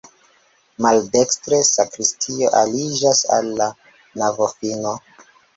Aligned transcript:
Maldekstre 0.85 1.59
sakristio 1.67 2.49
aliĝas 2.63 3.23
al 3.39 3.53
la 3.63 3.71
navofino. 4.23 4.99